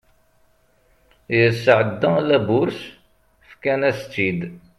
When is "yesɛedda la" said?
1.37-2.37